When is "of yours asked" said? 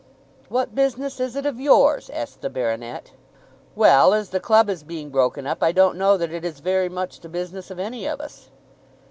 1.45-2.41